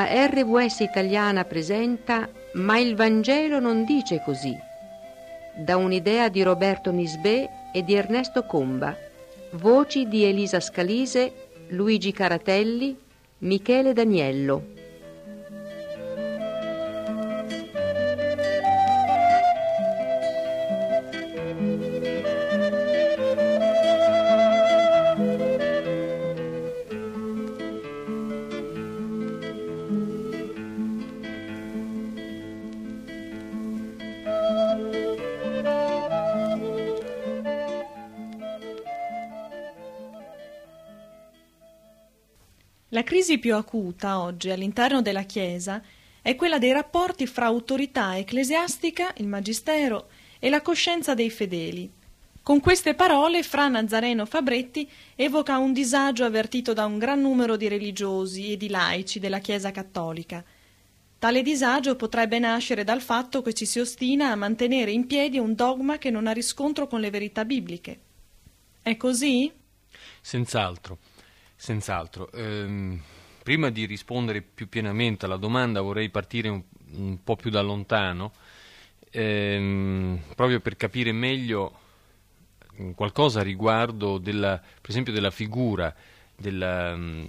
[0.00, 4.58] La RVS italiana presenta Ma il Vangelo non dice così,
[5.54, 8.96] da un'idea di Roberto Nisbè e di Ernesto Comba,
[9.50, 12.98] voci di Elisa Scalise, Luigi Caratelli,
[13.40, 14.79] Michele Daniello.
[43.00, 45.82] La crisi più acuta oggi all'interno della Chiesa
[46.20, 51.90] è quella dei rapporti fra autorità ecclesiastica, il magistero e la coscienza dei fedeli.
[52.42, 57.68] Con queste parole Fra Nazareno Fabretti evoca un disagio avvertito da un gran numero di
[57.68, 60.44] religiosi e di laici della Chiesa cattolica.
[61.18, 65.54] Tale disagio potrebbe nascere dal fatto che ci si ostina a mantenere in piedi un
[65.54, 67.98] dogma che non ha riscontro con le verità bibliche.
[68.82, 69.50] È così?
[70.20, 70.98] Senz'altro.
[71.60, 72.32] Senz'altro.
[72.32, 72.98] Ehm,
[73.42, 78.32] prima di rispondere più pienamente alla domanda vorrei partire un, un po' più da lontano,
[79.10, 81.78] ehm, proprio per capire meglio
[82.80, 85.94] mm, qualcosa riguardo della, per esempio della figura
[86.34, 87.24] della, mm,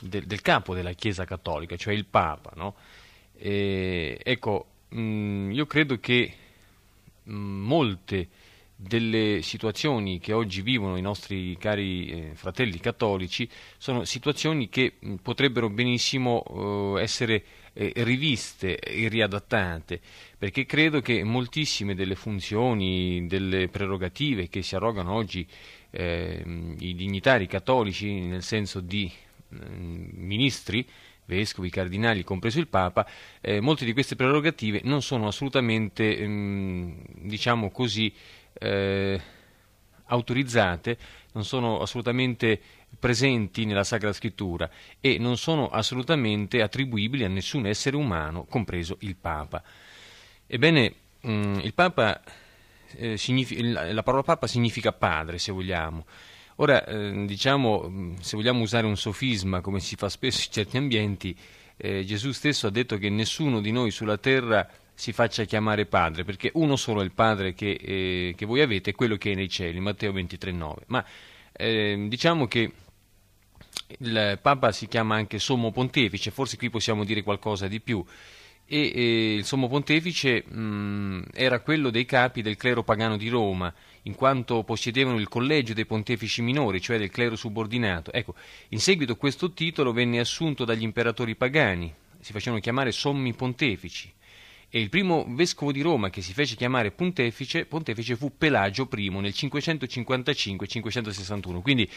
[0.00, 2.52] del, del, capo della Chiesa cattolica, cioè il Papa.
[2.54, 2.74] No?
[3.36, 6.34] E, ecco, mh, mm, io credo che
[7.24, 8.28] molte
[8.80, 15.14] delle situazioni che oggi vivono i nostri cari eh, fratelli cattolici sono situazioni che mh,
[15.16, 20.00] potrebbero benissimo eh, essere eh, riviste e riadattate,
[20.38, 25.44] perché credo che moltissime delle funzioni, delle prerogative che si arrogano oggi
[25.90, 29.10] ehm, i dignitari cattolici, nel senso di
[29.50, 30.86] ministri,
[31.28, 33.06] vescovi, cardinali, compreso il Papa,
[33.40, 38.12] eh, molte di queste prerogative non sono assolutamente, ehm, diciamo così,
[38.58, 39.20] eh,
[40.06, 40.98] autorizzate,
[41.32, 42.60] non sono assolutamente
[42.98, 44.68] presenti nella Sacra Scrittura
[45.00, 49.62] e non sono assolutamente attribuibili a nessun essere umano, compreso il Papa.
[50.46, 52.20] Ebbene, mh, mm, il Papa,
[52.96, 56.06] eh, significa, la parola Papa significa padre, se vogliamo.
[56.56, 60.76] Ora, eh, diciamo, mm, se vogliamo usare un sofisma, come si fa spesso in certi
[60.76, 61.36] ambienti,
[61.76, 66.24] eh, Gesù stesso ha detto che nessuno di noi sulla terra si faccia chiamare padre,
[66.24, 69.48] perché uno solo è il padre che, eh, che voi avete, quello che è nei
[69.48, 70.74] cieli, Matteo 23,9.
[70.86, 71.04] Ma
[71.52, 72.72] eh, diciamo che
[73.98, 78.04] il Papa si chiama anche Sommo Pontefice, forse qui possiamo dire qualcosa di più.
[78.66, 83.72] E, e il Sommo Pontefice mh, era quello dei capi del clero pagano di Roma,
[84.02, 88.12] in quanto possedevano il collegio dei pontefici minori, cioè del clero subordinato.
[88.12, 88.34] Ecco,
[88.70, 94.16] in seguito questo titolo venne assunto dagli imperatori pagani, si facevano chiamare sommi pontefici
[94.70, 99.08] e il primo vescovo di Roma che si fece chiamare pontefice, pontefice fu Pelagio I
[99.08, 101.90] nel 555-561, quindi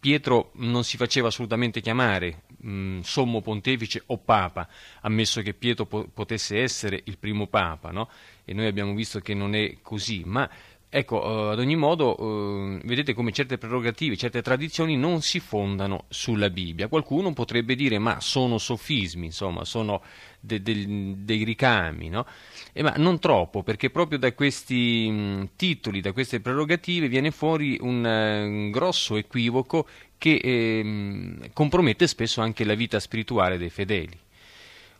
[0.00, 4.66] Pietro non si faceva assolutamente chiamare mh, sommo pontefice o papa,
[5.02, 8.08] ammesso che Pietro po- potesse essere il primo papa, no?
[8.44, 10.48] e noi abbiamo visto che non è così, ma
[10.96, 16.04] Ecco, uh, ad ogni modo, uh, vedete come certe prerogative, certe tradizioni non si fondano
[16.06, 16.86] sulla Bibbia.
[16.86, 20.02] Qualcuno potrebbe dire, ma sono sofismi, insomma, sono
[20.38, 22.24] de- de- dei ricami, no?
[22.72, 27.76] Eh, ma non troppo, perché proprio da questi mh, titoli, da queste prerogative, viene fuori
[27.80, 34.16] un, un grosso equivoco che eh, compromette spesso anche la vita spirituale dei fedeli.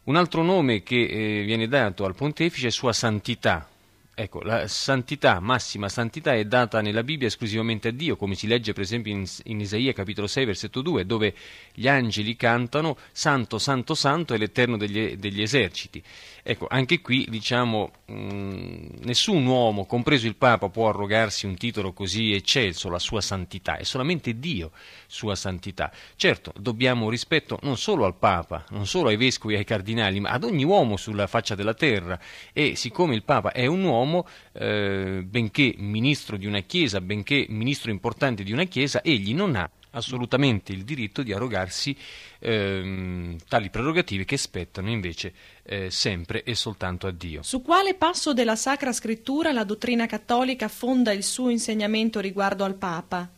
[0.06, 3.68] Un altro nome che eh, viene dato al pontefice è Sua Santità,
[4.16, 8.72] Ecco, la santità, massima santità è data nella Bibbia esclusivamente a Dio, come si legge
[8.72, 11.34] per esempio in, in, Isaia capitolo 6 versetto 2, dove
[11.72, 16.00] gli angeli cantano Santo, Santo, Santo è l'Eterno degli, degli eserciti.
[16.46, 21.94] Ecco, anche qui diciamo mh, mm, nessun uomo, compreso il Papa, può arrogarsi un titolo
[21.94, 24.72] così eccelso, la sua santità, è solamente Dio
[25.06, 25.90] sua santità.
[26.16, 30.32] Certo, dobbiamo rispetto non solo al Papa, non solo ai vescovi e ai cardinali, ma
[30.32, 32.20] ad ogni uomo sulla faccia della terra
[32.52, 37.90] e siccome il Papa è un uomo, eh, benché ministro di una chiesa, benché ministro
[37.90, 41.96] importante di una chiesa, egli non ha assolutamente il diritto di arrogarsi
[42.38, 45.32] ehm, tali prerogative che spettano invece
[45.62, 47.42] eh, sempre e soltanto a Dio.
[47.42, 52.74] Su quale passo della Sacra Scrittura la dottrina cattolica fonda il suo insegnamento riguardo al
[52.74, 53.30] Papa?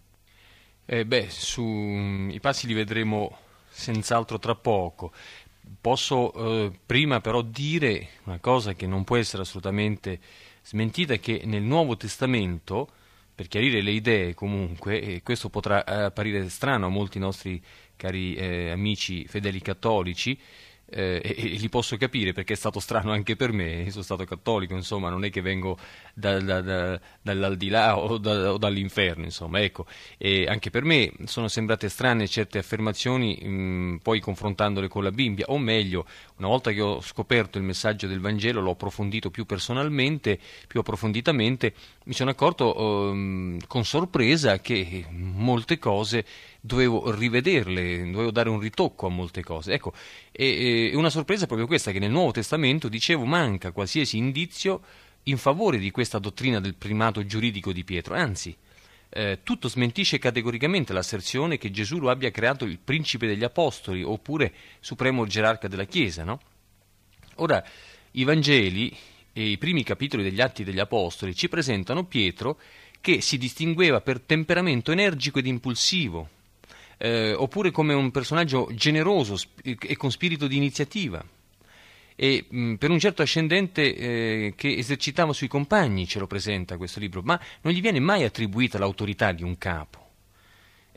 [0.85, 3.38] Eh, beh, su, i passi li vedremo
[3.69, 5.12] senz'altro tra poco.
[5.81, 10.20] Posso eh, prima però dire una cosa che non può essere assolutamente
[10.62, 12.88] smentita che nel Nuovo Testamento,
[13.36, 17.62] per chiarire le idee comunque, e questo potrà eh, apparire strano a molti nostri
[17.94, 20.38] cari eh, amici fedeli cattolici,
[20.88, 24.24] eh, e, e, li posso capire perché è stato strano anche per me, sono stato
[24.24, 25.78] cattolico, insomma, non è che vengo
[26.14, 29.86] da, da, da, dall'aldilà o, o, dall'inferno, insomma, ecco,
[30.16, 35.46] e anche per me sono sembrate strane certe affermazioni, mh, poi confrontandole con la Bibbia,
[35.48, 36.06] o meglio,
[36.36, 41.74] una volta che ho scoperto il messaggio del Vangelo, l'ho approfondito più personalmente, più approfonditamente,
[42.04, 46.24] mi sono accorto um, con sorpresa che molte cose
[46.66, 49.72] dovevo rivederle, dovevo dare un ritocco a molte cose.
[49.72, 49.92] Ecco,
[50.32, 54.82] e, e una sorpresa è proprio questa, che nel Nuovo Testamento, dicevo, manca qualsiasi indizio
[55.24, 58.54] in favore di questa dottrina del primato giuridico di Pietro, anzi,
[59.08, 64.52] eh, tutto smentisce categoricamente l'asserzione che Gesù lo abbia creato il principe degli apostoli oppure
[64.80, 66.40] supremo gerarca della Chiesa, no?
[67.36, 67.64] Ora,
[68.12, 68.94] i Vangeli
[69.32, 72.58] e i primi capitoli degli Atti degli Apostoli ci presentano Pietro
[73.00, 76.30] che si distingueva per temperamento energico ed impulsivo,
[76.98, 81.25] eh, oppure come un personaggio generoso e con spirito di iniziativa.
[82.19, 86.98] E mh, per un certo ascendente eh, che esercitava sui compagni ce lo presenta questo
[86.98, 90.04] libro, ma non gli viene mai attribuita l'autorità di un capo.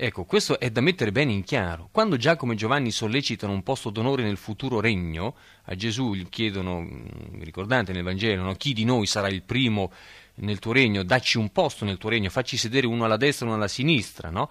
[0.01, 1.89] Ecco, questo è da mettere bene in chiaro.
[1.91, 5.35] Quando Giacomo e Giovanni sollecitano un posto d'onore nel futuro regno,
[5.65, 8.53] a Gesù gli chiedono, mi ricordate nel Vangelo, no?
[8.53, 9.91] chi di noi sarà il primo
[10.35, 13.49] nel tuo regno, dacci un posto nel tuo regno, facci sedere uno alla destra e
[13.49, 14.49] uno alla sinistra, no?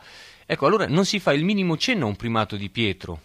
[0.51, 3.21] Ecco, allora non si fa il minimo cenno a un primato di Pietro.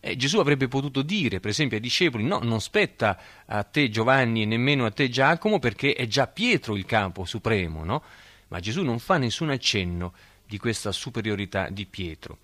[0.00, 4.40] Eh, Gesù avrebbe potuto dire, per esempio, ai discepoli: no, non spetta a te Giovanni
[4.40, 8.02] e nemmeno a te Giacomo, perché è già Pietro il capo supremo, no?
[8.48, 10.14] Ma Gesù non fa nessun accenno
[10.46, 12.38] di questa superiorità di Pietro.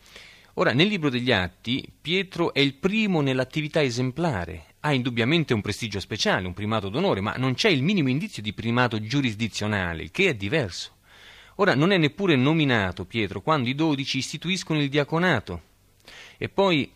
[0.57, 6.01] Ora, nel libro degli Atti, Pietro è il primo nell'attività esemplare, ha indubbiamente un prestigio
[6.01, 10.35] speciale, un primato d'onore, ma non c'è il minimo indizio di primato giurisdizionale, che è
[10.35, 10.97] diverso.
[11.57, 15.63] Ora non è neppure nominato Pietro quando i dodici istituiscono il diaconato.
[16.39, 16.91] E poi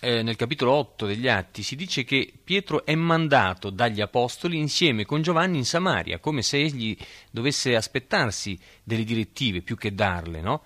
[0.00, 5.04] eh, nel capitolo 8 degli Atti si dice che Pietro è mandato dagli apostoli insieme
[5.04, 6.96] con Giovanni in Samaria, come se egli
[7.30, 10.40] dovesse aspettarsi delle direttive più che darle.
[10.40, 10.62] No?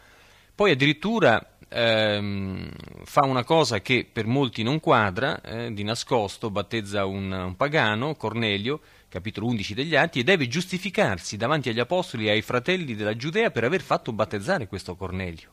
[0.54, 2.70] Poi addirittura ehm,
[3.04, 8.14] fa una cosa che per molti non quadra, eh, di nascosto battezza un, un pagano,
[8.14, 8.80] Cornelio,
[9.14, 13.52] capitolo 11 degli Atti, e deve giustificarsi davanti agli apostoli e ai fratelli della Giudea
[13.52, 15.50] per aver fatto battezzare questo Cornelio.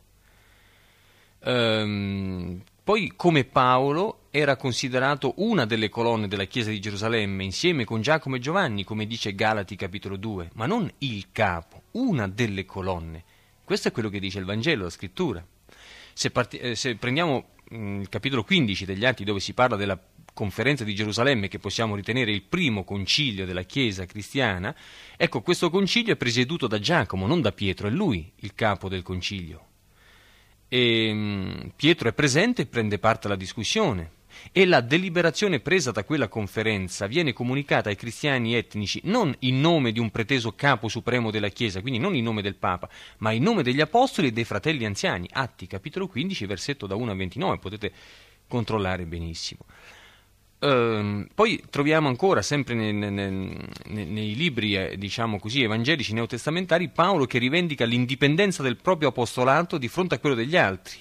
[1.44, 8.02] Ehm, poi, come Paolo, era considerato una delle colonne della Chiesa di Gerusalemme, insieme con
[8.02, 13.24] Giacomo e Giovanni, come dice Galati capitolo 2, ma non il capo, una delle colonne.
[13.64, 15.46] Questo è quello che dice il Vangelo, la scrittura.
[16.14, 19.76] Se, parti- eh, se prendiamo mh, mm, il capitolo 15 degli Atti, dove si parla
[19.76, 20.00] della
[20.34, 24.76] conferenza di Gerusalemme, che possiamo ritenere il primo concilio della Chiesa cristiana,
[25.18, 29.04] ecco, questo concilio è presieduto da Giacomo, non da Pietro, è lui il capo del
[29.04, 29.68] concilio.
[30.68, 34.20] E, mm, Pietro è presente e prende parte alla discussione
[34.52, 39.92] e la deliberazione presa da quella conferenza viene comunicata ai cristiani etnici non in nome
[39.92, 43.44] di un preteso capo supremo della Chiesa, quindi non in nome del Papa, ma in
[43.44, 45.28] nome degli apostoli e dei fratelli anziani.
[45.32, 47.92] Atti capitolo 15, versetto da 1 a 29, potete
[48.48, 49.66] controllare benissimo.
[50.62, 53.10] Uh, poi troviamo ancora, sempre nei, nei,
[53.88, 59.88] nei, libri, eh, diciamo così, evangelici neotestamentari, Paolo che rivendica l'indipendenza del proprio apostolato di
[59.88, 61.00] fronte a quello degli altri.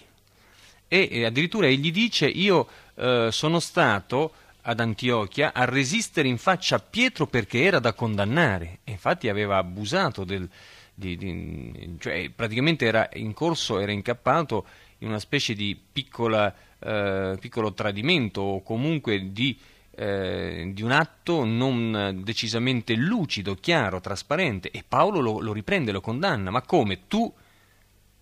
[0.89, 6.77] E, e addirittura egli dice, io uh, sono stato ad Antiochia a resistere in faccia
[6.77, 8.79] a Pietro perché era da condannare.
[8.85, 10.49] E infatti aveva abusato del...
[10.95, 14.67] Di, di, cioè praticamente era in corso, era incappato
[14.99, 19.59] in una specie di piccola eh, piccolo tradimento o comunque di,
[19.95, 26.01] eh, di, un atto non decisamente lucido, chiaro, trasparente e Paolo lo, lo, riprende, lo
[26.01, 27.33] condanna, ma come tu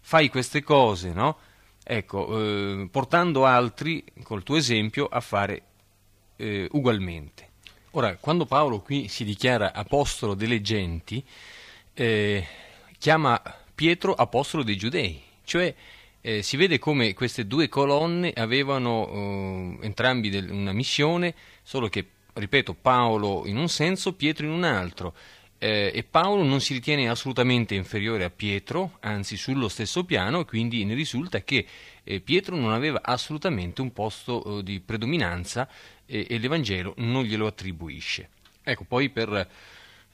[0.00, 1.38] fai queste cose, no?
[1.84, 5.62] Ecco, eh, portando altri, col tuo esempio, a fare
[6.36, 7.46] eh, ugualmente.
[7.92, 11.24] Ora, quando Paolo qui si dichiara apostolo delle genti,
[11.94, 12.46] eh,
[12.98, 13.40] chiama
[13.74, 15.74] Pietro apostolo dei giudei, cioè
[16.28, 22.04] eh, si vede come queste due colonne avevano eh, entrambi del, una missione, solo che,
[22.34, 25.14] ripeto, Paolo in un senso, Pietro in un altro.
[25.56, 30.84] Eh, e Paolo non si ritiene assolutamente inferiore a Pietro, anzi sullo stesso piano, quindi
[30.84, 31.64] ne risulta che
[32.04, 35.66] eh, Pietro non aveva assolutamente un posto eh, di predominanza
[36.10, 38.30] e l'Evangelo non glielo attribuisce.
[38.62, 39.48] Ecco, poi per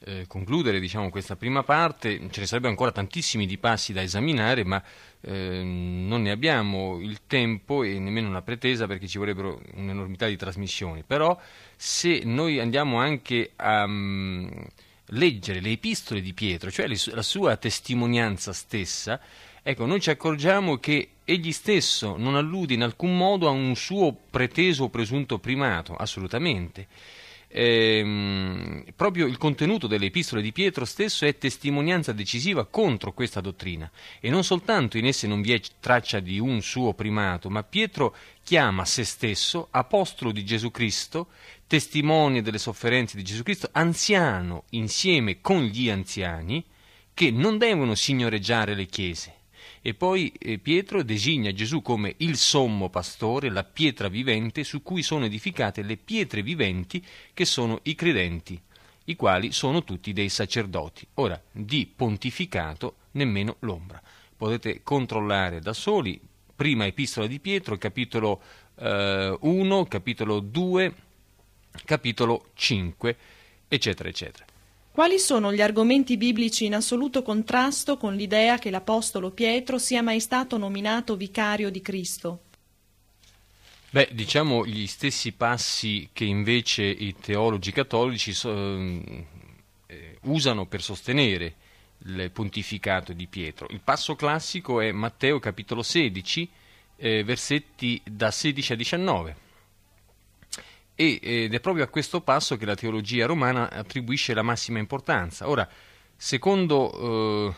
[0.05, 4.63] eh, concludere diciamo, questa prima parte, ce ne sarebbero ancora tantissimi di passi da esaminare,
[4.63, 4.81] ma
[5.21, 10.37] eh, non ne abbiamo il tempo e nemmeno una pretesa perché ci vorrebbero un'enormità di
[10.37, 11.03] trasmissioni.
[11.05, 11.39] Però
[11.75, 14.49] se noi andiamo anche a um,
[15.07, 19.19] leggere le epistole di Pietro, cioè le, la sua testimonianza stessa,
[19.67, 24.15] Ecco, noi ci accorgiamo che egli stesso non allude in alcun modo a un suo
[24.29, 26.85] preteso o presunto primato, assolutamente.
[27.57, 33.89] Ehm, proprio il contenuto delle epistole di Pietro stesso è testimonianza decisiva contro questa dottrina.
[34.19, 38.13] E non soltanto in esse non vi è traccia di un suo primato, ma Pietro
[38.43, 41.27] chiama se stesso apostolo di Gesù Cristo,
[41.65, 46.61] testimone delle sofferenze di Gesù Cristo, anziano insieme con gli anziani
[47.13, 49.33] che non devono signoreggiare le chiese
[49.87, 55.03] e poi eh, Pietro designa Gesù come il sommo pastore, la pietra vivente su cui
[55.03, 58.59] sono edificate le pietre viventi che sono i credenti,
[59.03, 61.05] i quali sono tutti dei sacerdoti.
[61.15, 64.01] Ora, di pontificato nemmeno l'ombra.
[64.35, 66.19] Potete controllare da soli,
[66.55, 68.41] prima epistola di Pietro, capitolo
[68.79, 70.95] eh, 1, capitolo 2,
[71.85, 73.17] capitolo 5,
[73.67, 74.45] eccetera, eccetera.
[74.95, 80.21] Quali sono gli argomenti biblici in assoluto contrasto con l'idea che l'Apostolo Pietro sia mai
[80.21, 82.43] stato nominato vicario di Cristo?
[83.89, 91.55] Beh, diciamo gli stessi passi che invece i teologi cattolici eh, usano per sostenere
[92.05, 93.67] il pontificato di Pietro.
[93.71, 96.49] Il passo classico è Matteo capitolo 16,
[96.95, 99.43] eh, versetti da 16 a 19
[100.95, 105.49] ed è proprio a questo passo che la teologia romana attribuisce la massima importanza.
[105.49, 105.67] Ora,
[106.15, 107.55] secondo eh,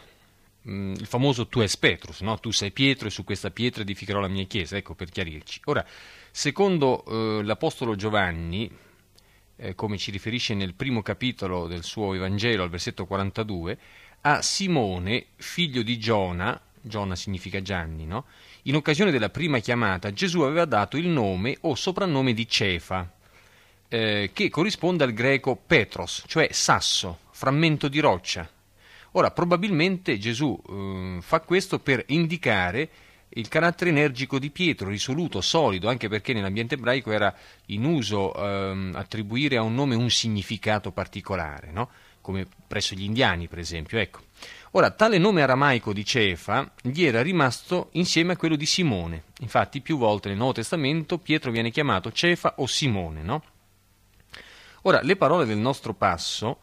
[0.68, 2.40] il famoso tu es Petrus, no?
[2.40, 5.62] tu sei Pietro e su questa pietra edificherò la mia chiesa, ecco per chiarirci.
[5.66, 5.86] Ora,
[6.32, 8.70] secondo eh, l'Apostolo Giovanni,
[9.56, 13.78] eh, come ci riferisce nel primo capitolo del suo Evangelo, al versetto 42,
[14.22, 18.26] a Simone, figlio di Giona, Giona significa Gianni, no?
[18.64, 23.17] in occasione della prima chiamata Gesù aveva dato il nome o soprannome di Cefa,
[23.90, 28.50] eh, che corrisponde al greco petros, cioè sasso, frammento di roccia.
[29.12, 32.90] Ora, probabilmente Gesù eh, fa questo per indicare
[33.30, 37.34] il carattere energico di Pietro, risoluto, solido, anche perché nell'ambiente ebraico era
[37.68, 41.90] in uso eh, attribuire a un nome un significato particolare, no?
[42.22, 44.00] come presso gli indiani, per esempio.
[44.00, 44.20] Ecco.
[44.72, 49.24] Ora, tale nome aramaico di Cefa gli era rimasto insieme a quello di Simone.
[49.40, 53.44] Infatti, più volte nel Nuovo Testamento Pietro viene chiamato Cefa o Simone, no?
[54.88, 56.60] Ora, le parole del nostro passo,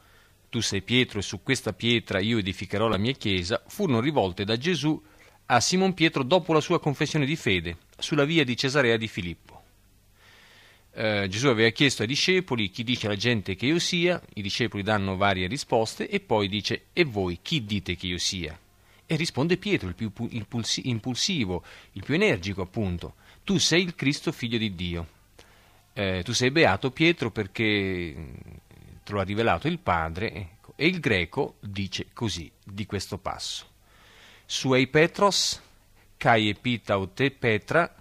[0.48, 4.56] tu sei Pietro e su questa pietra io edificherò la mia chiesa, furono rivolte da
[4.56, 4.98] Gesù
[5.44, 9.62] a Simon Pietro dopo la sua confessione di fede, sulla via di Cesarea di Filippo.
[10.94, 14.82] Eh, Gesù aveva chiesto ai discepoli chi dice la gente che io sia, i discepoli
[14.82, 18.58] danno varie risposte e poi dice e voi chi dite che io sia?
[19.04, 21.62] E risponde Pietro, il più impulsivo,
[21.92, 25.13] il più energico appunto, tu sei il Cristo figlio di Dio
[25.94, 28.14] eh, tu sei beato Pietro perché
[29.02, 30.72] te lo ha rivelato il Padre, ecco.
[30.76, 33.70] e il greco dice così, di questo passo.
[34.44, 35.60] Suei Petros,
[36.16, 37.92] kai epitaute Petra,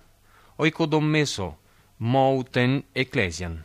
[0.55, 1.59] oikodommeso
[1.97, 3.63] mouten ecclesian.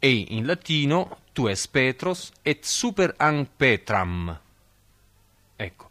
[0.00, 4.40] E in latino tu es Petros et super an Petram.
[5.56, 5.90] Ecco,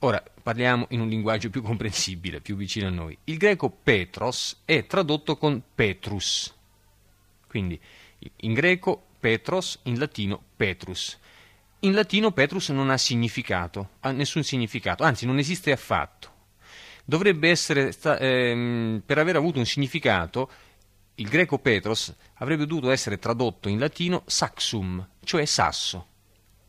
[0.00, 3.16] ora parliamo in un linguaggio più comprensibile, più vicino a noi.
[3.24, 6.54] Il greco Petros è tradotto con Petrus,
[7.50, 7.78] quindi
[8.36, 11.18] in greco Petros, in latino Petrus.
[11.80, 16.30] In latino Petrus non ha significato, ha nessun significato, anzi non esiste affatto.
[17.04, 20.50] Dovrebbe essere, ehm, per aver avuto un significato,
[21.16, 26.06] il greco Petros avrebbe dovuto essere tradotto in latino saxum, cioè sasso.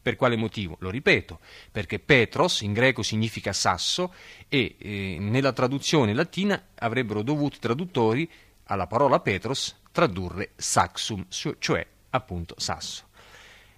[0.02, 0.78] Per quale motivo?
[0.80, 1.40] Lo ripeto,
[1.72, 4.16] perché Petros in greco significa sasso
[4.50, 8.30] e eh, nella traduzione latina avrebbero dovuto i traduttori
[8.64, 13.10] alla parola Petros tradurre saxum, cioè appunto sasso.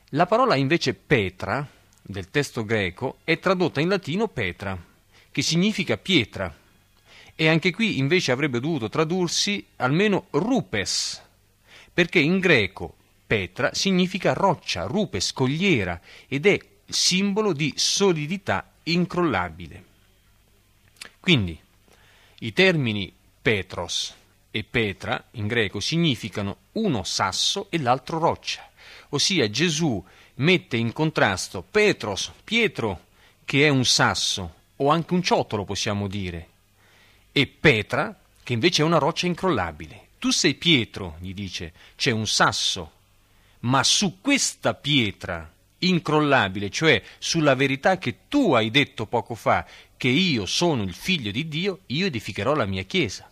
[0.10, 1.68] La parola invece petra
[2.02, 4.78] del testo greco è tradotta in latino petra,
[5.32, 6.56] che significa pietra,
[7.36, 11.22] e anche qui invece avrebbe dovuto tradursi almeno rupes,
[11.92, 19.84] perché in greco petra significa roccia, rupes, scogliera, ed è simbolo di solidità incrollabile.
[21.20, 21.60] Quindi
[22.40, 24.14] i termini petros,
[24.56, 28.70] e Petra in greco significano uno sasso e l'altro roccia,
[29.10, 30.06] ossia Gesù
[30.36, 33.06] mette in contrasto Petros, Pietro,
[33.46, 36.50] che è un sasso, o anche un ciottolo possiamo dire,
[37.32, 40.10] e Petra, che invece è una roccia incrollabile.
[40.20, 42.92] Tu sei Pietro, gli dice, c'è un sasso,
[43.62, 49.66] ma su questa pietra incrollabile, cioè sulla verità che tu hai detto poco fa,
[49.98, 53.32] che io sono il figlio di Dio, io edificherò la mia chiesa.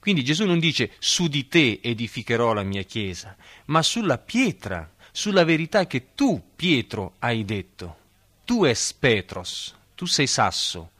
[0.00, 5.44] Quindi Gesù non dice su di te edificherò la mia chiesa, ma sulla pietra, sulla
[5.44, 7.98] verità che tu, Pietro, hai detto.
[8.44, 10.92] Tu es Petros, tu sei sasso,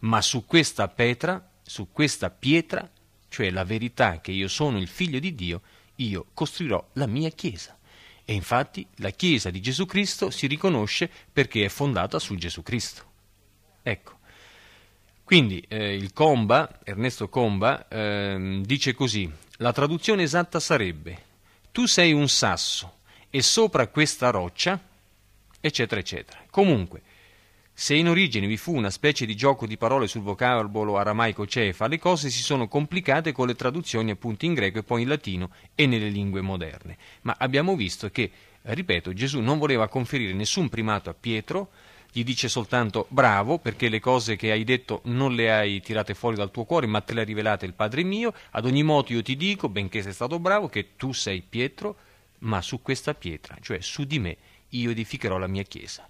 [0.00, 2.90] ma su questa pietra, su questa pietra,
[3.28, 5.60] cioè la verità che io sono il figlio di Dio,
[5.96, 7.78] io costruirò la mia Chiesa.
[8.24, 13.04] E infatti la Chiesa di Gesù Cristo si riconosce perché è fondata su Gesù Cristo.
[13.82, 14.15] Ecco.
[15.26, 21.20] Quindi eh, il Comba, Ernesto Comba, eh, dice così, la traduzione esatta sarebbe,
[21.72, 24.80] tu sei un sasso e sopra questa roccia,
[25.60, 26.38] eccetera, eccetera.
[26.48, 27.02] Comunque,
[27.72, 31.88] se in origine vi fu una specie di gioco di parole sul vocabolo aramaico cefa,
[31.88, 35.50] le cose si sono complicate con le traduzioni appunto in greco e poi in latino
[35.74, 36.96] e nelle lingue moderne.
[37.22, 38.30] Ma abbiamo visto che,
[38.62, 41.70] ripeto, Gesù non voleva conferire nessun primato a Pietro,
[42.12, 46.36] gli dice soltanto bravo perché le cose che hai detto non le hai tirate fuori
[46.36, 49.22] dal tuo cuore ma te le ha rivelate il Padre mio, ad ogni modo io
[49.22, 51.96] ti dico, benché sei stato bravo, che tu sei Pietro,
[52.40, 54.36] ma su questa pietra, cioè su di me,
[54.70, 56.08] io edificherò la mia Chiesa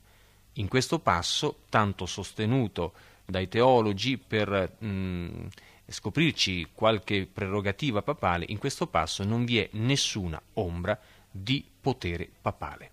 [0.57, 2.93] in questo passo, tanto sostenuto
[3.25, 5.47] dai teologi per mh, mm,
[5.89, 10.99] scoprirci qualche prerogativa papale, in questo passo non vi è nessuna ombra
[11.31, 12.91] di potere papale.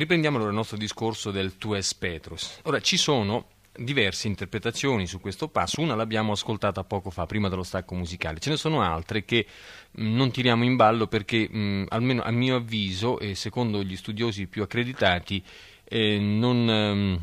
[0.00, 2.60] Riprendiamo allora il nostro discorso del tu es Petrus.
[2.62, 7.62] Ora, ci sono diverse interpretazioni su questo passo, una l'abbiamo ascoltata poco fa, prima dello
[7.62, 9.46] stacco musicale, ce ne sono altre che
[9.90, 13.82] mh, mm, non tiriamo in ballo perché, mh, mm, almeno a mio avviso e secondo
[13.82, 15.42] gli studiosi più accreditati,
[15.84, 16.70] eh, non...
[16.70, 17.20] Ehm,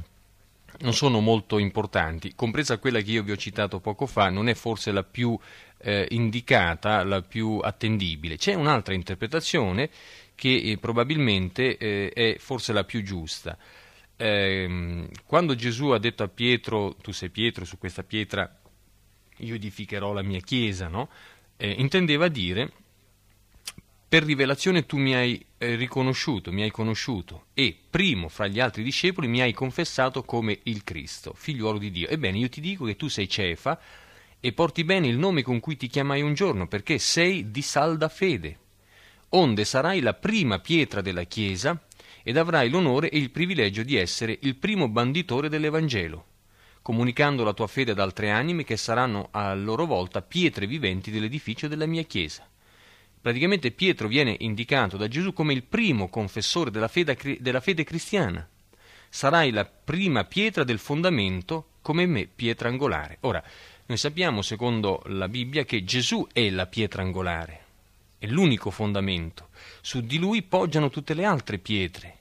[0.79, 4.53] non sono molto importanti, compresa quella che io vi ho citato poco fa, non è
[4.53, 5.35] forse la più
[5.79, 8.37] eh, indicata, la più attendibile.
[8.37, 9.89] C'è un'altra interpretazione
[10.38, 13.58] che eh, probabilmente eh, è forse la più giusta.
[14.15, 18.60] Eh, quando Gesù ha detto a Pietro, tu sei Pietro, su questa pietra
[19.38, 21.10] io edificherò la mia chiesa, no?
[21.58, 22.71] Eh, intendeva dire,
[24.08, 28.84] per rivelazione tu mi hai eh, riconosciuto, mi hai conosciuto e primo fra gli altri
[28.84, 32.08] discepoli mi hai confessato come il Cristo, figliuolo di Dio.
[32.10, 33.80] Ebbene, io ti dico che tu sei Cefa
[34.39, 38.08] e porti bene il nome con cui ti chiamai un giorno, perché sei di salda
[38.08, 38.65] fede
[39.29, 41.81] onde sarai la prima pietra della Chiesa
[42.23, 46.25] ed avrai l'onore e il privilegio di essere il primo banditore dell'Evangelo,
[46.81, 51.67] comunicando la tua fede ad altre anime che saranno a loro volta pietre viventi dell'edificio
[51.67, 52.47] della mia Chiesa.
[53.19, 58.47] Praticamente Pietro viene indicato da Gesù come il primo confessore della fede, della fede cristiana.
[59.09, 63.17] Sarai la prima pietra del fondamento, come me, pietra angolare.
[63.21, 63.43] Ora,
[63.85, 67.66] noi sappiamo, secondo la Bibbia, che Gesù è la pietra angolare
[68.17, 69.49] è l'unico fondamento.
[69.82, 72.15] Su di lui poggiano tutte le altre pietre.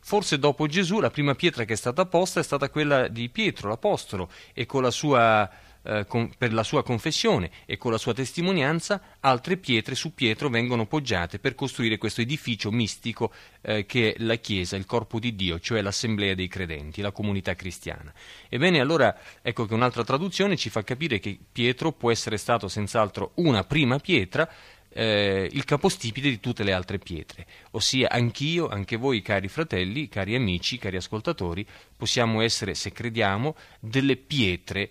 [0.00, 3.68] Forse dopo Gesù la prima pietra che è stata posta è stata quella di Pietro,
[3.68, 5.50] l'Apostolo, e la sua,
[5.82, 10.48] eh, con, per la sua confessione e con la sua testimonianza altre pietre su Pietro
[10.48, 15.34] vengono poggiate per costruire questo edificio mistico eh, che è la Chiesa, il corpo di
[15.34, 18.12] Dio, cioè l'assemblea dei credenti, la comunità cristiana.
[18.48, 23.32] Ebbene allora ecco che un'altra traduzione ci fa capire che Pietro può essere stato senz'altro
[23.34, 24.48] una prima pietra,
[24.90, 30.34] eh, il capostipite di tutte le altre pietre, ossia anch'io, anche voi cari fratelli, cari
[30.34, 34.90] amici, cari ascoltatori, possiamo essere, se crediamo, delle pietre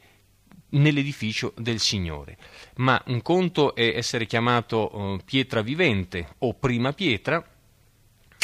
[0.70, 2.38] nell'edificio del Signore.
[2.76, 7.46] Ma un conto è essere chiamato eh, pietra vivente o prima pietra,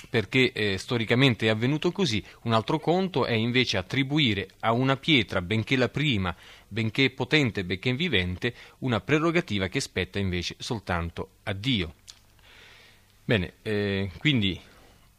[0.09, 5.41] perché eh, storicamente è avvenuto così, un altro conto è invece attribuire a una pietra,
[5.41, 6.35] benché la prima,
[6.73, 11.93] benché potente, benché vivente, una prerogativa che spetta invece soltanto a Dio.
[13.23, 14.59] Bene, eh, quindi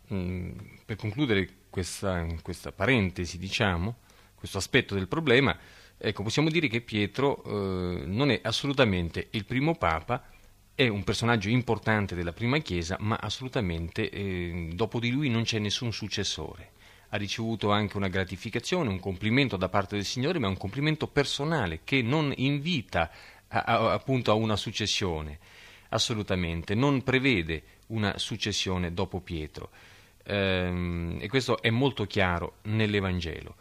[0.08, 0.50] mh, mm,
[0.84, 3.98] per concludere questa, questa, parentesi, diciamo,
[4.34, 5.56] questo aspetto del problema,
[5.96, 10.28] ecco, possiamo dire che Pietro eh, non è assolutamente il primo Papa,
[10.74, 15.60] è un personaggio importante della prima Chiesa, ma assolutamente eh, dopo di lui non c'è
[15.60, 16.72] nessun successore.
[17.14, 21.80] Ha ricevuto anche una gratificazione, un complimento da parte del Signore, ma un complimento personale
[21.84, 23.08] che non invita
[23.46, 25.38] a, a, appunto a una successione,
[25.90, 29.70] assolutamente, non prevede una successione dopo Pietro.
[30.24, 33.54] Ehm, e questo è molto chiaro nell'Evangelo.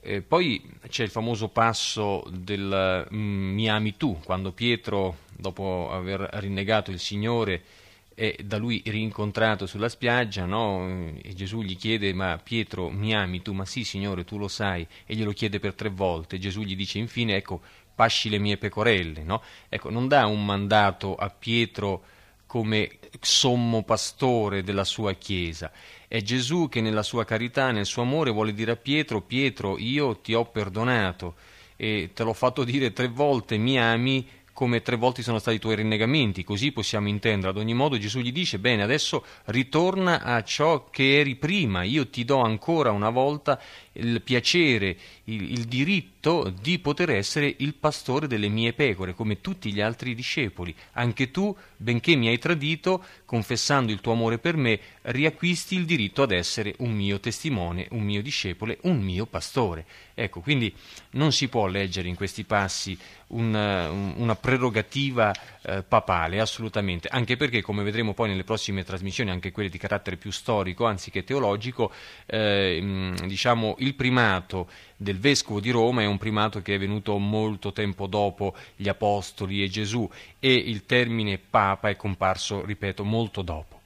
[0.00, 6.20] Eh, poi c'è il famoso passo del mm, mi ami tu, quando Pietro, dopo aver
[6.34, 7.64] rinnegato il Signore,
[8.14, 11.12] è da lui rincontrato sulla spiaggia, no?
[11.22, 13.52] e Gesù gli chiede, ma Pietro mi ami tu?
[13.52, 16.38] Ma sì Signore, tu lo sai, e glielo chiede per tre volte.
[16.38, 17.60] Gesù gli dice infine, ecco,
[17.94, 19.22] pasci le mie pecorelle.
[19.22, 19.42] No?
[19.68, 22.04] Ecco, non dà un mandato a Pietro
[22.46, 25.72] come sommo pastore della sua Chiesa.
[26.06, 30.18] È Gesù che nella sua carità, nel suo amore, vuole dire a Pietro, Pietro, io
[30.18, 31.36] ti ho perdonato
[31.76, 35.60] e te l'ho fatto dire tre volte, mi ami, come tre volte sono stati i
[35.60, 37.50] tuoi rinnegamenti, così possiamo intendere.
[37.50, 42.08] Ad ogni modo Gesù gli dice, bene, adesso ritorna a ciò che eri prima, io
[42.08, 43.60] ti do ancora una volta
[43.94, 49.72] il piacere, il, il diritto di poter essere il pastore delle mie pecore, come tutti
[49.72, 50.74] gli altri discepoli.
[50.92, 56.22] Anche tu, benché mi hai tradito, confessando il tuo amore per me, riacquisti il diritto
[56.22, 59.84] ad essere un mio testimone, un mio discepole, un mio pastore.
[60.14, 60.72] Ecco, quindi
[61.12, 62.96] non si può leggere in questi passi
[63.28, 69.52] una, una prerogativa eh, papale, assolutamente, anche perché, come vedremo poi nelle prossime trasmissioni, anche
[69.52, 71.92] quelle di carattere più storico anziché teologico,
[72.26, 77.72] eh, diciamo il primato del vescovo di Roma è un primato che è venuto molto
[77.72, 83.80] tempo dopo gli apostoli e Gesù e il termine papa è comparso, ripeto, molto dopo.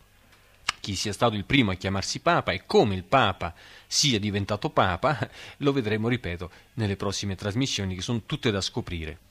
[0.81, 3.53] Chi sia stato il primo a chiamarsi papa e come il papa
[3.87, 5.19] sia diventato papa
[5.59, 9.26] lo vedremo, ripeto, nelle prossime trasmissioni che sono tutte da scoprire.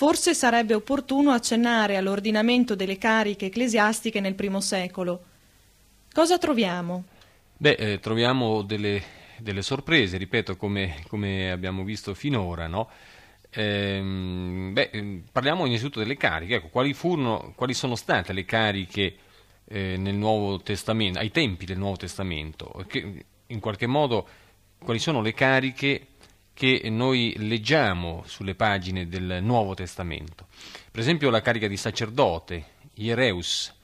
[0.00, 5.24] Forse sarebbe opportuno accennare all'ordinamento delle cariche ecclesiastiche nel primo secolo.
[6.10, 7.04] Cosa troviamo?
[7.58, 9.02] Beh, eh, troviamo delle
[9.36, 12.88] delle sorprese, ripeto, come, come abbiamo visto finora, no?
[13.50, 19.16] ehm, beh, parliamo innanzitutto delle cariche, ecco, quali, furono, quali sono state le cariche
[19.66, 24.26] eh, nel Nuovo Testamento, ai tempi del Nuovo Testamento, che, in qualche modo
[24.78, 26.06] quali sono le cariche
[26.60, 30.48] che noi leggiamo sulle pagine del Nuovo Testamento.
[30.90, 32.64] Per esempio la carica di sacerdote,
[32.96, 33.74] Iereus,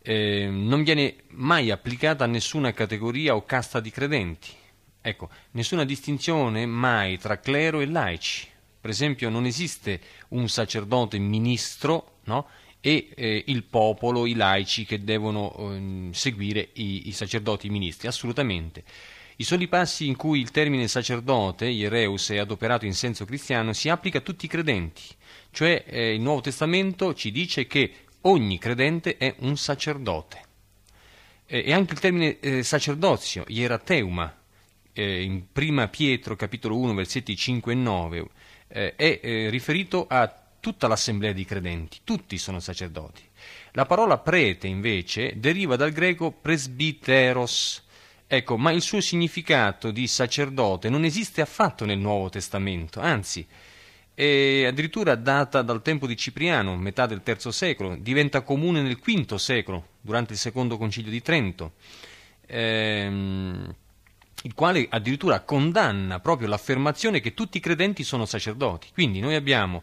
[0.00, 4.50] eh, non viene mai applicata a nessuna categoria o casta di credenti.
[5.02, 8.46] Ecco, nessuna distinzione mai tra clero e laici.
[8.80, 12.46] Per esempio non esiste un sacerdote ministro no?
[12.78, 18.84] e eh, il popolo, i laici che devono eh, seguire i, i sacerdoti ministri, assolutamente.
[19.36, 23.88] I soli passi in cui il termine sacerdote, iereus, è adoperato in senso cristiano si
[23.88, 25.02] applica a tutti i credenti,
[25.50, 27.92] cioè eh, il Nuovo Testamento ci dice che
[28.22, 30.42] ogni credente è un sacerdote.
[31.46, 34.42] E anche il termine eh, sacerdozio, ierateuma,
[34.92, 38.28] eh, in 1 Pietro capitolo 1 versetti 5 e 9,
[38.68, 43.22] eh, è eh, riferito a tutta l'assemblea di credenti, tutti sono sacerdoti.
[43.72, 47.83] La parola prete invece deriva dal greco presbiteros,
[48.26, 53.46] ecco, ma il suo significato di sacerdote non esiste affatto nel Nuovo Testamento, anzi
[54.14, 59.34] è addirittura data dal tempo di Cipriano, metà del III secolo, diventa comune nel V
[59.34, 61.72] secolo, durante il secondo concilio di Trento,
[62.46, 63.74] ehm,
[64.42, 68.88] il quale addirittura condanna proprio l'affermazione che tutti i credenti sono sacerdoti.
[68.92, 69.82] Quindi noi abbiamo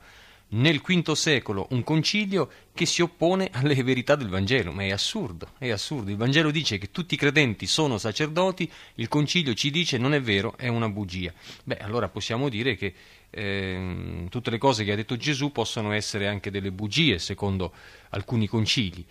[0.54, 5.50] nel V secolo un concilio che si oppone alle verità del Vangelo, ma è assurdo,
[5.58, 6.10] è assurdo.
[6.10, 10.22] Il Vangelo dice che tutti i credenti sono sacerdoti, il concilio ci dice non è
[10.22, 11.34] vero, è una bugia.
[11.64, 12.94] Beh, allora possiamo dire che
[13.30, 17.74] eh, tutte le cose che ha detto Gesù possono essere anche delle bugie, secondo
[18.10, 19.06] alcuni concili.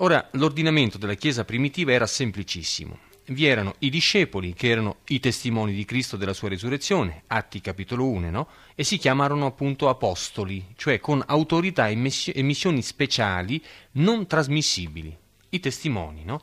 [0.00, 3.06] Ora, l'ordinamento della Chiesa primitiva era semplicissimo.
[3.30, 8.08] Vi erano i discepoli, che erano i testimoni di Cristo della sua risurrezione, Atti capitolo
[8.08, 8.48] 1, no?
[8.74, 13.62] e si chiamarono appunto apostoli, cioè con autorità e missioni speciali
[13.92, 15.14] non trasmissibili,
[15.50, 16.24] i testimoni.
[16.24, 16.40] No?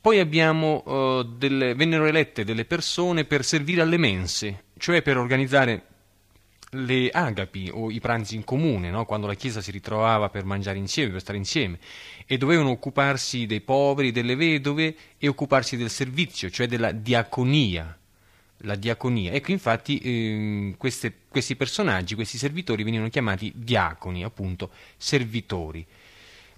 [0.00, 5.93] Poi abbiamo, uh, delle, vennero elette delle persone per servire alle mense, cioè per organizzare
[6.74, 9.04] le agapi o i pranzi in comune, no?
[9.04, 11.78] quando la Chiesa si ritrovava per mangiare insieme, per stare insieme,
[12.26, 17.96] e dovevano occuparsi dei poveri, delle vedove e occuparsi del servizio, cioè della diaconia.
[18.58, 19.32] La diaconia.
[19.32, 25.84] Ecco, infatti, eh, queste, questi personaggi, questi servitori venivano chiamati diaconi, appunto, servitori.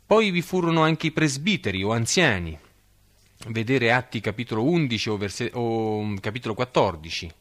[0.07, 2.57] Poi vi furono anche i presbiteri o anziani,
[3.49, 7.33] vedere Atti capitolo 11 o, verse, o capitolo 14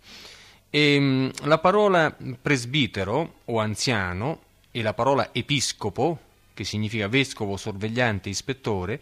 [0.70, 6.20] e, ehm, la parola presbitero o anziano e la parola episcopo,
[6.54, 9.02] che significa vescovo, sorvegliante, ispettore,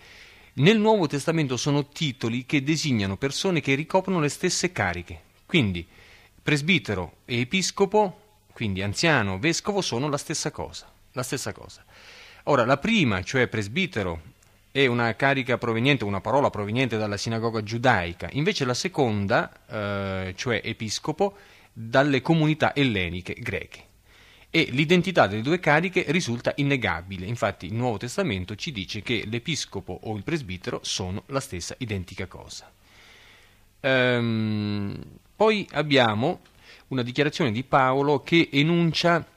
[0.56, 5.20] Nel Nuovo Testamento sono titoli che designano persone che ricoprono le stesse cariche.
[5.48, 5.88] Quindi
[6.44, 8.20] presbitero e episcopo,
[8.54, 10.92] quindi anziano, vescovo, sono la stessa cosa.
[11.14, 11.84] La stessa cosa.
[12.44, 14.22] Ora, la prima, cioè presbitero,
[14.70, 20.62] è una carica proveniente, una parola proveniente dalla sinagoga giudaica, invece la seconda, eh, cioè
[20.64, 21.36] episcopo,
[21.74, 23.92] dalle comunità elleniche greche.
[24.50, 30.00] E l'identità delle due cariche risulta innegabile, infatti il Nuovo Testamento ci dice che l'episcopo
[30.04, 32.72] o il presbitero sono la stessa identica cosa.
[33.80, 34.96] Ehm,
[35.36, 36.42] poi abbiamo
[36.90, 39.28] una dichiarazione di Paolo che enuncia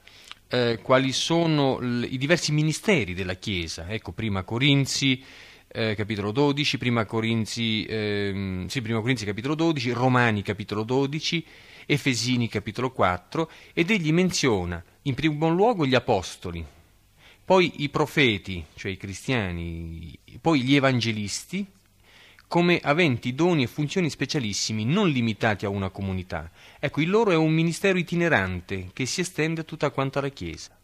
[0.49, 3.89] eh, quali sono l- i diversi ministeri della Chiesa.
[3.89, 5.23] Ecco, prima Corinzi,
[5.77, 11.45] eh, capitolo 12, prima Corinzi, ehm, sì, prima Corinzi capitolo 12, Romani capitolo 12,
[11.85, 16.65] Efesini capitolo 4, ed egli menziona in primo luogo gli apostoli,
[17.45, 21.63] poi i profeti, cioè i cristiani, poi gli evangelisti,
[22.47, 26.49] come aventi doni e funzioni specialissimi non limitati a una comunità.
[26.79, 30.75] Ecco, il loro è un ministero itinerante che si estende a tutta quanta la Chiesa.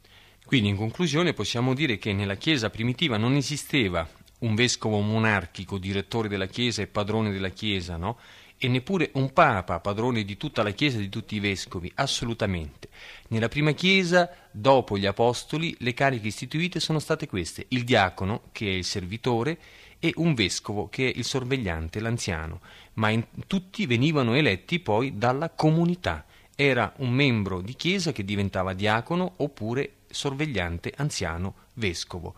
[0.46, 4.08] Quindi, in conclusione, possiamo dire che nella Chiesa primitiva non esisteva
[4.44, 8.18] un vescovo monarchico, direttore della Chiesa e padrone della Chiesa, no?
[8.58, 12.88] e neppure un papa, padrone di tutta la Chiesa e di tutti i vescovi, assolutamente.
[13.30, 18.68] Nella prima Chiesa, dopo gli apostoli, le cariche istituite sono state queste, il diacono, che
[18.68, 19.60] è il servitore,
[20.00, 22.62] e un vescovo, che è il sorvegliante, l'anziano,
[22.94, 26.26] ma in, tutti venivano eletti poi dalla comunità.
[26.56, 32.36] Era un membro di Chiesa che diventava diacono oppure sorvegliante, anziano, vescovo.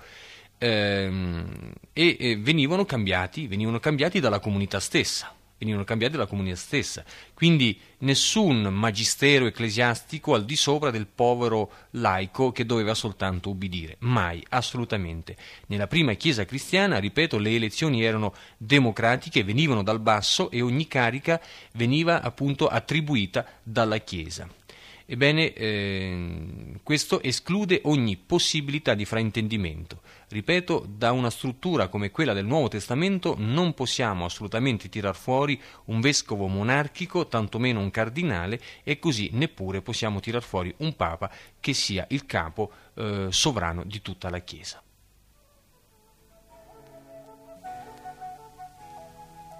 [0.57, 7.03] Ehm, e, venivano cambiati, venivano cambiati dalla comunità stessa venivano cambiati dalla comunità stessa.
[7.33, 13.95] Quindi nessun magistero ecclesiastico al di sopra del povero laico che doveva soltanto ubbidire.
[13.99, 15.35] Mai, assolutamente.
[15.67, 21.41] Nella prima Chiesa cristiana, ripeto, le elezioni erano democratiche, venivano dal basso e ogni carica
[21.73, 24.47] veniva appunto attribuita dalla Chiesa.
[25.07, 30.01] Ebbene, eh, questo esclude ogni possibilità di fraintendimento.
[30.29, 36.01] Ripeto, da una struttura come quella del Nuovo Testamento non possiamo assolutamente tirar fuori un
[36.01, 42.07] vescovo monarchico, tantomeno un cardinale, e così neppure possiamo tirar fuori un papa che sia
[42.09, 44.81] il capo eh, sovrano di tutta la Chiesa.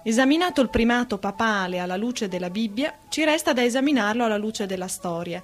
[0.08, 4.86] Esaminato il primato papale alla luce della Bibbia, ci resta da esaminarlo alla luce della
[4.86, 5.42] storia.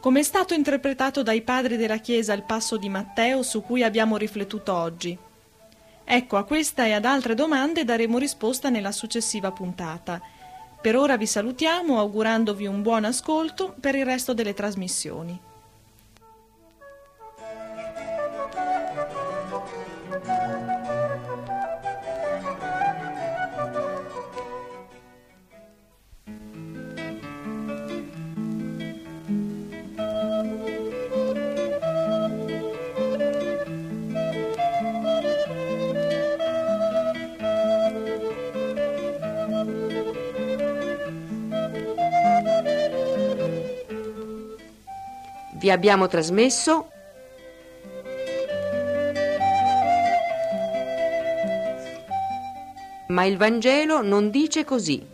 [0.00, 4.16] Come è stato interpretato dai padri della Chiesa il passo di Matteo su cui abbiamo
[4.16, 5.18] riflettuto oggi?
[6.02, 10.18] Ecco, a questa e ad altre domande daremo risposta nella successiva puntata.
[10.80, 15.38] Per ora vi salutiamo augurandovi un buon ascolto per il resto delle trasmissioni.
[45.64, 46.90] Vi abbiamo trasmesso
[53.08, 55.13] Ma il Vangelo non dice così.